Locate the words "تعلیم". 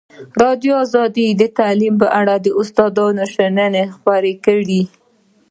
1.59-1.95